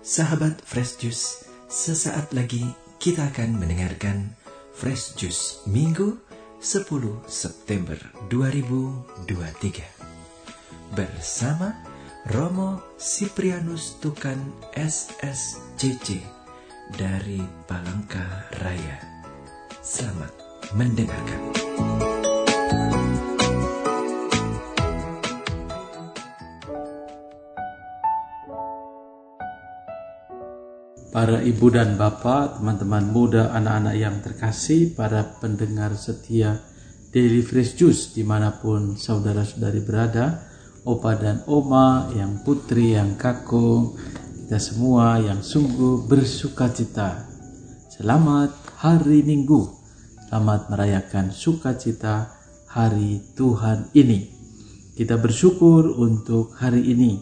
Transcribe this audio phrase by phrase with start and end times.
[0.00, 2.64] Sahabat Fresh Juice, sesaat lagi
[2.96, 4.32] kita akan mendengarkan
[4.72, 6.16] Fresh Juice Minggu
[6.56, 6.88] 10
[7.28, 8.00] September
[8.32, 11.76] 2023 bersama
[12.32, 14.40] Romo Siprianus Tukan
[14.72, 16.24] SSCC
[16.96, 18.24] dari Palangka
[18.64, 19.04] Raya.
[19.84, 20.32] Selamat
[20.72, 22.09] mendengarkan.
[31.20, 36.64] Para ibu dan bapak, teman-teman muda, anak-anak yang terkasih, para pendengar setia
[37.12, 40.48] Daily Fresh Juice di mana pun saudara-saudari berada,
[40.88, 44.00] opa dan oma, yang putri, yang kakung,
[44.48, 47.28] kita semua yang sungguh bersuka cita.
[47.92, 49.76] Selamat hari Minggu,
[50.24, 52.32] selamat merayakan sukacita
[52.64, 54.24] hari Tuhan ini.
[54.96, 57.20] Kita bersyukur untuk hari ini,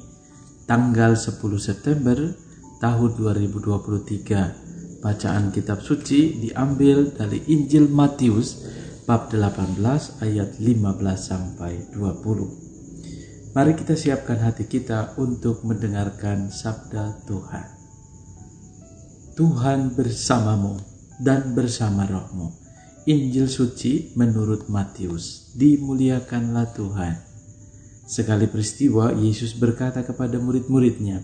[0.70, 2.47] tanggal 10 September
[2.79, 5.03] tahun 2023.
[5.03, 8.67] Bacaan kitab suci diambil dari Injil Matius
[9.07, 9.79] bab 18
[10.23, 13.55] ayat 15 sampai 20.
[13.55, 17.67] Mari kita siapkan hati kita untuk mendengarkan sabda Tuhan.
[19.39, 20.79] Tuhan bersamamu
[21.23, 22.55] dan bersama rohmu.
[23.07, 25.55] Injil suci menurut Matius.
[25.57, 27.15] Dimuliakanlah Tuhan.
[28.09, 31.20] Sekali peristiwa, Yesus berkata kepada murid-muridnya,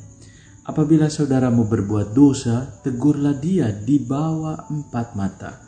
[0.64, 5.60] Apabila saudaramu berbuat dosa, tegurlah dia di bawah empat mata.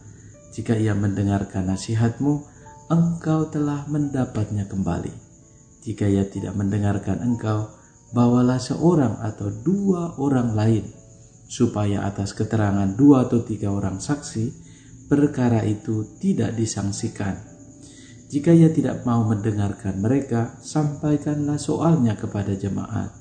[0.56, 2.40] Jika ia mendengarkan nasihatmu,
[2.88, 5.12] engkau telah mendapatnya kembali.
[5.84, 7.76] Jika ia tidak mendengarkan engkau,
[8.16, 10.88] bawalah seorang atau dua orang lain,
[11.44, 14.48] supaya atas keterangan dua atau tiga orang saksi,
[15.12, 17.36] perkara itu tidak disangsikan.
[18.32, 23.12] Jika ia tidak mau mendengarkan mereka, sampaikanlah soalnya kepada jemaat.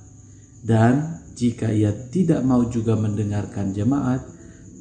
[0.66, 4.24] Dan jika ia tidak mau juga mendengarkan jemaat,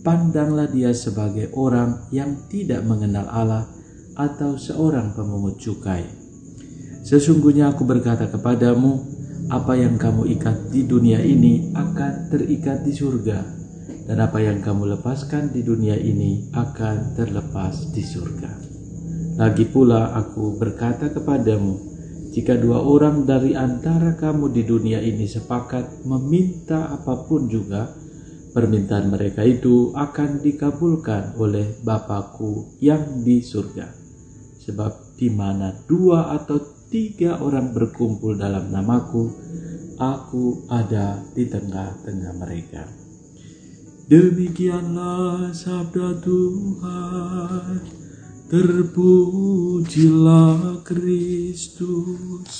[0.07, 3.67] pandanglah dia sebagai orang yang tidak mengenal Allah
[4.15, 6.07] atau seorang pemungut cukai.
[7.03, 9.03] Sesungguhnya aku berkata kepadamu,
[9.53, 13.39] apa yang kamu ikat di dunia ini akan terikat di surga,
[14.09, 18.53] dan apa yang kamu lepaskan di dunia ini akan terlepas di surga.
[19.37, 21.94] Lagi pula aku berkata kepadamu,
[22.34, 27.95] jika dua orang dari antara kamu di dunia ini sepakat meminta apa pun juga,
[28.50, 33.86] permintaan mereka itu akan dikabulkan oleh Bapakku yang di surga.
[34.67, 36.58] Sebab di mana dua atau
[36.90, 39.30] tiga orang berkumpul dalam namaku,
[40.02, 42.83] aku ada di tengah-tengah mereka.
[44.11, 48.04] Demikianlah sabda Tuhan.
[48.45, 49.81] Terpujilah
[50.85, 52.53] Kristus.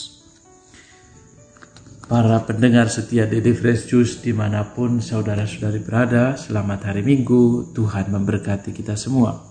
[2.09, 8.09] Para pendengar setia Dede Fresh Juice di mana pun saudara-saudari berada, selamat hari Minggu, Tuhan
[8.09, 9.45] memberkati kita semua.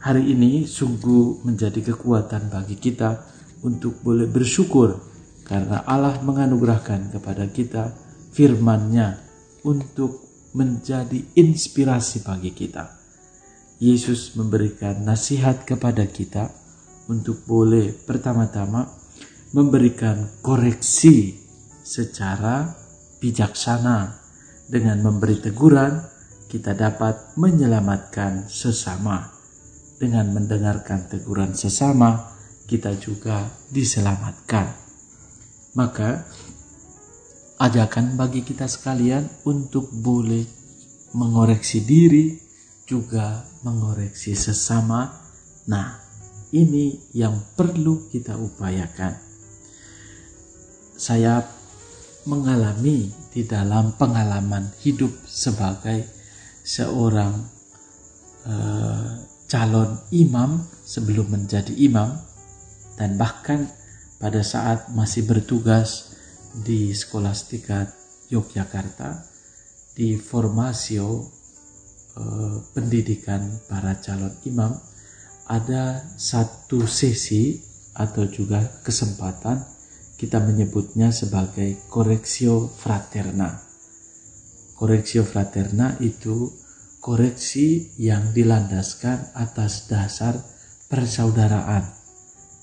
[0.00, 3.28] Hari ini sungguh menjadi kekuatan bagi kita
[3.60, 4.96] untuk boleh bersyukur
[5.44, 7.92] karena Allah menganugerahkan kepada kita
[8.32, 9.20] firman-Nya
[9.68, 10.16] untuk
[10.56, 12.97] menjadi inspirasi bagi kita.
[13.78, 16.50] Yesus memberikan nasihat kepada kita
[17.06, 18.90] untuk boleh pertama-tama
[19.54, 21.38] memberikan koreksi
[21.86, 22.74] secara
[23.22, 24.18] bijaksana.
[24.68, 26.04] Dengan memberi teguran
[26.50, 29.32] kita dapat menyelamatkan sesama.
[29.96, 32.36] Dengan mendengarkan teguran sesama
[32.68, 34.68] kita juga diselamatkan.
[35.72, 36.28] Maka
[37.62, 40.44] ajakan bagi kita sekalian untuk boleh
[41.16, 42.47] mengoreksi diri
[42.88, 45.12] juga mengoreksi sesama.
[45.68, 46.00] Nah,
[46.56, 49.12] ini yang perlu kita upayakan.
[50.96, 51.44] Saya
[52.24, 56.08] mengalami di dalam pengalaman hidup sebagai
[56.64, 57.36] seorang
[58.48, 59.08] uh,
[59.48, 62.12] calon imam sebelum menjadi imam
[62.98, 63.68] dan bahkan
[64.18, 66.18] pada saat masih bertugas
[66.52, 67.88] di Skolastika
[68.28, 69.24] Yogyakarta
[69.94, 71.37] di Formasio
[72.18, 74.74] Eh, pendidikan para calon imam
[75.46, 77.62] ada satu sesi
[77.94, 79.62] atau juga kesempatan
[80.18, 83.62] kita menyebutnya sebagai koreksio fraterna.
[84.74, 86.50] Koreksio fraterna itu
[86.98, 90.42] koreksi yang dilandaskan atas dasar
[90.90, 91.86] persaudaraan.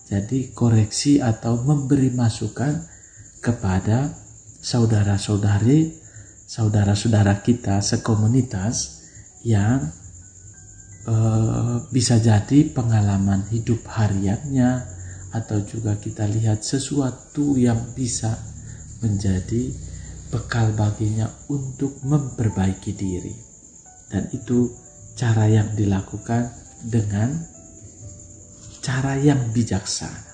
[0.03, 2.83] Jadi koreksi atau memberi masukan
[3.39, 4.11] kepada
[4.59, 5.95] saudara-saudari,
[6.43, 8.94] saudara-saudara kita sekomunitas
[9.45, 9.93] yang
[11.05, 14.81] uh, bisa jadi pengalaman hidup hariannya
[15.37, 18.41] atau juga kita lihat sesuatu yang bisa
[19.05, 19.69] menjadi
[20.33, 23.35] bekal baginya untuk memperbaiki diri.
[24.09, 24.73] Dan itu
[25.13, 26.49] cara yang dilakukan
[26.81, 27.35] dengan
[28.81, 30.25] cara yang bijaksana.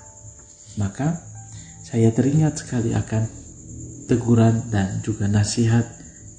[0.80, 1.20] Maka
[1.84, 3.28] saya teringat sekali akan
[4.08, 5.84] teguran dan juga nasihat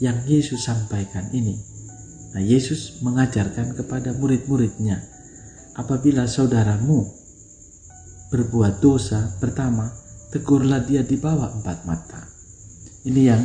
[0.00, 1.71] yang Yesus sampaikan ini.
[2.32, 5.04] Nah, Yesus mengajarkan kepada murid-muridnya,
[5.76, 7.04] apabila saudaramu
[8.32, 9.92] berbuat dosa, pertama,
[10.32, 12.24] tegurlah dia di bawah empat mata.
[13.04, 13.44] Ini yang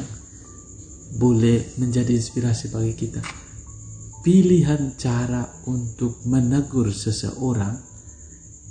[1.19, 3.19] boleh menjadi inspirasi bagi kita.
[4.23, 7.79] Pilihan cara untuk menegur seseorang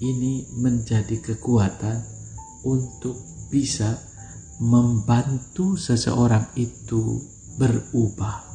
[0.05, 1.97] ini menjadi kekuatan
[2.69, 3.17] untuk
[3.49, 3.97] bisa
[4.61, 7.21] membantu seseorang itu
[7.57, 8.46] berubah.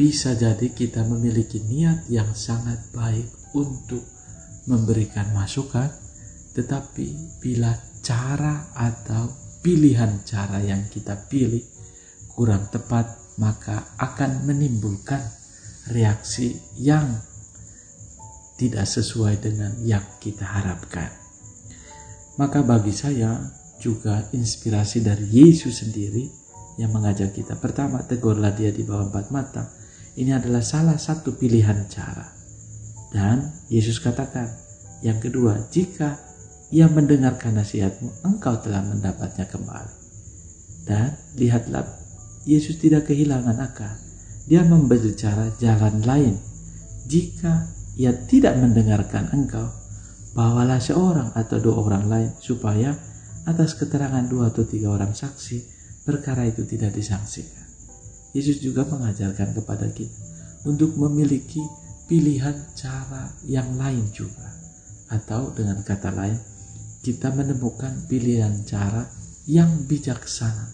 [0.00, 4.00] Bisa jadi kita memiliki niat yang sangat baik untuk
[4.64, 5.92] memberikan masukan,
[6.56, 7.68] tetapi bila
[8.00, 9.28] cara atau
[9.60, 11.60] pilihan cara yang kita pilih
[12.32, 15.20] kurang tepat, maka akan menimbulkan
[15.92, 17.20] reaksi yang
[18.56, 21.12] tidak sesuai dengan yang kita harapkan.
[22.40, 23.36] Maka bagi saya
[23.76, 26.24] juga inspirasi dari Yesus sendiri
[26.80, 27.60] yang mengajak kita.
[27.60, 29.79] Pertama, tegurlah dia di bawah empat mata.
[30.18, 32.26] Ini adalah salah satu pilihan cara.
[33.10, 34.50] Dan Yesus katakan,
[35.02, 36.18] yang kedua, jika
[36.70, 39.94] ia mendengarkan nasihatmu, engkau telah mendapatnya kembali.
[40.86, 41.86] Dan lihatlah,
[42.46, 43.94] Yesus tidak kehilangan akal.
[44.50, 46.34] Dia membicara jalan lain.
[47.06, 49.70] Jika ia tidak mendengarkan engkau,
[50.34, 52.94] bawalah seorang atau dua orang lain supaya
[53.46, 55.58] atas keterangan dua atau tiga orang saksi
[56.06, 57.69] perkara itu tidak disangsikan.
[58.30, 60.14] Yesus juga mengajarkan kepada kita
[60.68, 61.62] untuk memiliki
[62.06, 64.50] pilihan cara yang lain juga.
[65.10, 66.38] Atau dengan kata lain
[67.02, 69.08] kita menemukan pilihan cara
[69.50, 70.70] yang bijaksana.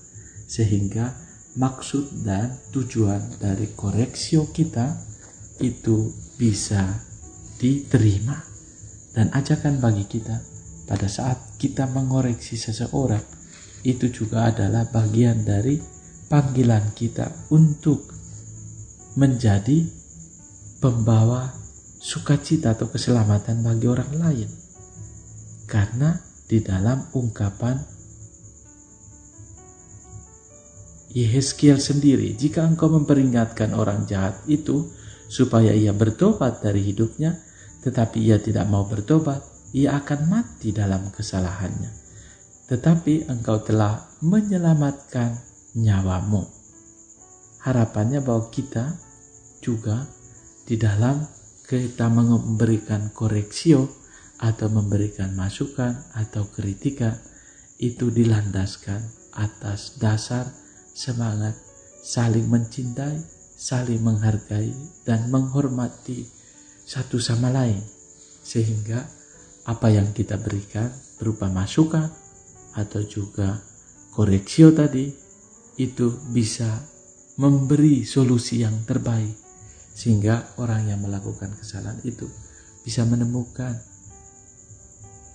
[0.46, 1.16] Sehingga
[1.56, 4.92] maksud dan tujuan dari koreksio kita
[5.64, 7.00] itu bisa
[7.56, 8.36] diterima
[9.16, 10.44] dan ajakan bagi kita
[10.84, 13.24] pada saat kita mengoreksi seseorang
[13.88, 15.80] itu juga adalah bagian dari
[16.26, 18.10] panggilan kita untuk
[19.16, 19.86] menjadi
[20.82, 21.50] pembawa
[22.02, 24.50] sukacita atau keselamatan bagi orang lain.
[25.66, 26.14] Karena
[26.46, 27.96] di dalam ungkapan
[31.16, 34.92] Yehezkiel sendiri, jika engkau memperingatkan orang jahat itu
[35.32, 37.40] supaya ia bertobat dari hidupnya,
[37.80, 39.40] tetapi ia tidak mau bertobat,
[39.72, 41.88] ia akan mati dalam kesalahannya.
[42.68, 45.40] Tetapi engkau telah menyelamatkan
[45.76, 46.48] nyawamu.
[47.60, 48.96] Harapannya bahwa kita
[49.60, 50.08] juga
[50.64, 51.20] di dalam
[51.68, 53.90] kita memberikan koreksio
[54.40, 57.12] atau memberikan masukan atau kritikan
[57.76, 59.02] itu dilandaskan
[59.36, 60.48] atas dasar
[60.96, 61.52] semangat
[62.00, 63.20] saling mencintai,
[63.58, 64.72] saling menghargai
[65.04, 66.24] dan menghormati
[66.86, 67.82] satu sama lain
[68.46, 69.02] sehingga
[69.66, 70.86] apa yang kita berikan
[71.18, 72.06] berupa masukan
[72.78, 73.58] atau juga
[74.14, 75.25] koreksio tadi
[75.76, 76.80] itu bisa
[77.36, 79.36] memberi solusi yang terbaik.
[79.96, 82.28] Sehingga orang yang melakukan kesalahan itu
[82.84, 83.80] bisa menemukan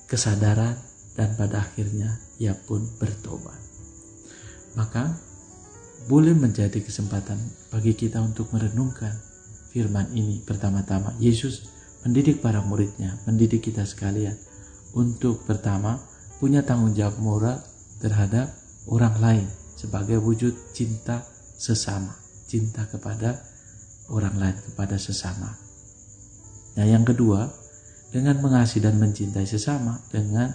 [0.05, 0.77] kesadaran
[1.17, 3.57] dan pada akhirnya ia pun bertobat.
[4.77, 5.17] Maka
[6.05, 7.37] boleh menjadi kesempatan
[7.69, 9.13] bagi kita untuk merenungkan
[9.73, 11.13] firman ini pertama-tama.
[11.17, 11.69] Yesus
[12.05, 14.37] mendidik para muridnya, mendidik kita sekalian
[14.97, 16.01] untuk pertama
[16.41, 17.57] punya tanggung jawab moral
[18.01, 18.49] terhadap
[18.89, 19.47] orang lain
[19.81, 21.25] sebagai wujud cinta
[21.57, 22.13] sesama,
[22.45, 23.41] cinta kepada
[24.13, 25.49] orang lain kepada sesama.
[26.77, 27.49] Nah, yang kedua,
[28.13, 30.53] dengan mengasihi dan mencintai sesama dengan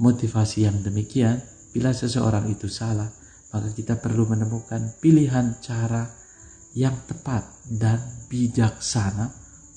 [0.00, 1.42] motivasi yang demikian,
[1.76, 3.10] bila seseorang itu salah,
[3.52, 6.06] maka kita perlu menemukan pilihan cara
[6.74, 9.30] yang tepat dan bijaksana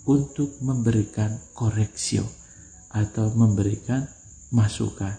[0.08, 2.26] untuk memberikan koreksio
[2.94, 4.08] atau memberikan
[4.50, 5.14] masukan,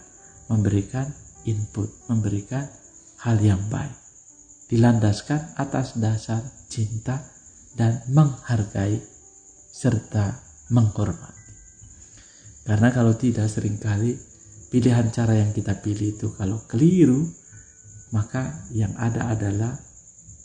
[0.51, 1.07] memberikan
[1.47, 2.67] input, memberikan
[3.25, 3.95] hal yang baik.
[4.69, 7.25] Dilandaskan atas dasar cinta
[7.73, 9.01] dan menghargai
[9.73, 10.37] serta
[10.69, 11.39] menghormati.
[12.67, 14.13] Karena kalau tidak sering kali
[14.69, 17.25] pilihan cara yang kita pilih itu kalau keliru,
[18.13, 19.73] maka yang ada adalah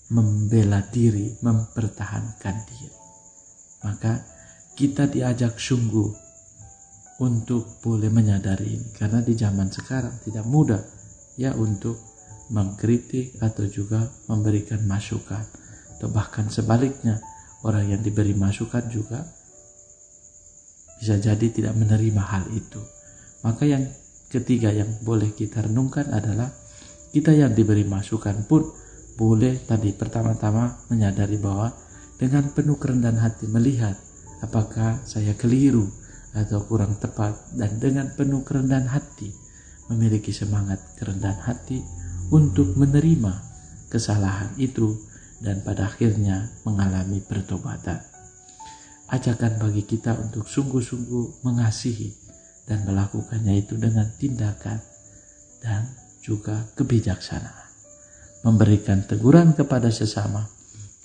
[0.08, 2.96] membela diri, mempertahankan diri.
[3.84, 4.24] Maka
[4.72, 6.24] kita diajak sungguh
[7.20, 10.82] untuk boleh menyadari ini karena di zaman sekarang tidak mudah
[11.38, 12.13] ya untuk
[12.52, 15.44] mengkritik atau juga memberikan masukan
[15.96, 17.22] atau bahkan sebaliknya
[17.64, 19.24] orang yang diberi masukan juga
[21.00, 22.80] bisa jadi tidak menerima hal itu.
[23.44, 23.84] Maka yang
[24.28, 26.48] ketiga yang boleh kita renungkan adalah
[27.12, 28.66] kita yang diberi masukan pun
[29.14, 31.70] boleh tadi pertama-tama menyadari bahwa
[32.18, 33.94] dengan penuh kerendahan hati melihat
[34.42, 35.86] apakah saya keliru
[36.34, 39.30] atau kurang tepat dan dengan penuh kerendahan hati
[39.86, 41.78] memiliki semangat kerendahan hati
[42.32, 43.32] untuk menerima
[43.92, 44.96] kesalahan itu
[45.44, 48.00] dan pada akhirnya mengalami pertobatan.
[49.12, 52.10] Ajakan bagi kita untuk sungguh-sungguh mengasihi
[52.64, 54.80] dan melakukannya itu dengan tindakan
[55.60, 55.92] dan
[56.24, 57.68] juga kebijaksanaan.
[58.44, 60.48] Memberikan teguran kepada sesama,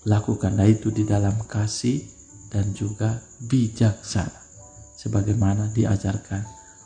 [0.08, 2.04] lakukanlah itu di dalam kasih
[2.48, 4.40] dan juga bijaksana.
[5.00, 6.44] Sebagaimana diajarkan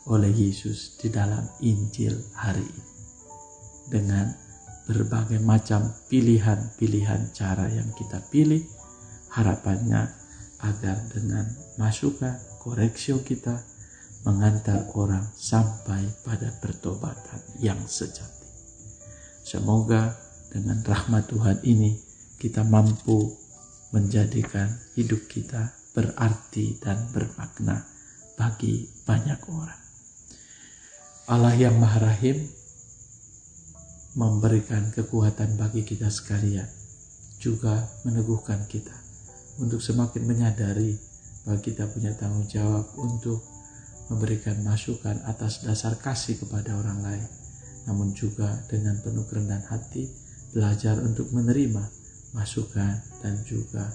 [0.10, 2.93] oleh Yesus di dalam Injil hari ini.
[3.88, 4.32] Dengan
[4.84, 8.64] berbagai macam pilihan-pilihan cara yang kita pilih,
[9.32, 10.12] harapannya
[10.64, 11.48] agar dengan
[11.80, 13.64] masukan, koreksi kita,
[14.24, 18.48] mengantar orang sampai pada pertobatan yang sejati.
[19.44, 20.16] Semoga
[20.48, 22.00] dengan rahmat Tuhan ini
[22.40, 23.36] kita mampu
[23.92, 27.84] menjadikan hidup kita berarti dan bermakna
[28.40, 29.82] bagi banyak orang.
[31.28, 32.48] Allah yang Maha Rahim
[34.14, 36.70] memberikan kekuatan bagi kita sekalian,
[37.42, 38.94] juga meneguhkan kita
[39.58, 40.96] untuk semakin menyadari
[41.44, 43.44] bahwa kita punya tanggung jawab untuk
[44.14, 47.28] memberikan masukan atas dasar kasih kepada orang lain,
[47.90, 50.08] namun juga dengan penuh kerendahan hati
[50.54, 51.84] belajar untuk menerima
[52.38, 53.90] masukan dan juga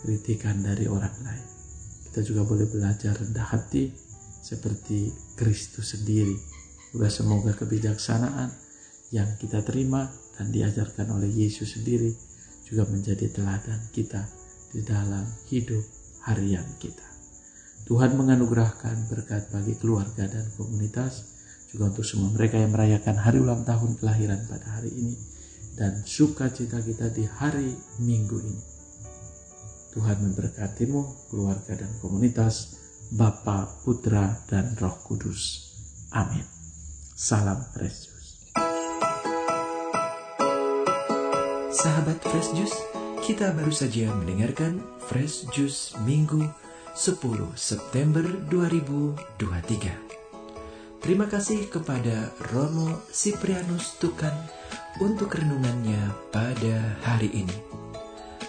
[0.00, 1.46] kritikan dari orang lain.
[2.08, 3.92] Kita juga boleh belajar rendah hati
[4.40, 6.34] seperti Kristus sendiri.
[7.06, 8.69] Semoga kebijaksanaan
[9.10, 10.06] yang kita terima
[10.38, 12.14] dan diajarkan oleh Yesus sendiri
[12.66, 14.22] juga menjadi teladan kita
[14.70, 15.82] di dalam hidup
[16.30, 17.06] harian kita.
[17.90, 21.26] Tuhan menganugerahkan berkat bagi keluarga dan komunitas,
[21.74, 25.18] juga untuk semua mereka yang merayakan hari ulang tahun kelahiran pada hari ini,
[25.74, 28.62] dan sukacita kita di hari Minggu ini.
[29.90, 32.78] Tuhan memberkatimu, keluarga dan komunitas,
[33.10, 35.74] Bapa, Putra, dan Roh Kudus.
[36.14, 36.46] Amin.
[37.18, 38.09] Salam Fresh
[41.80, 42.76] Sahabat Fresh Juice,
[43.24, 46.44] kita baru saja mendengarkan Fresh Juice Minggu
[46.92, 47.16] 10
[47.56, 48.20] September
[48.52, 49.88] 2023.
[51.00, 54.36] Terima kasih kepada Romo Siprianus Tukan
[55.00, 57.56] untuk renungannya pada hari ini.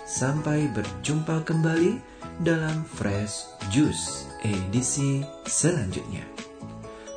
[0.04, 2.04] Sampai berjumpa kembali
[2.44, 6.28] dalam Fresh Juice edisi selanjutnya.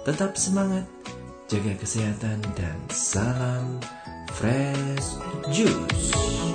[0.06, 0.86] Tetap semangat,
[1.50, 3.82] jaga kesehatan, dan salam
[4.34, 5.14] Fresh
[5.52, 6.53] Juice.